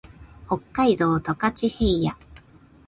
[0.47, 2.15] 北海道十勝平野